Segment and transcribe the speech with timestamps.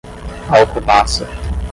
[0.49, 1.29] Alcobaça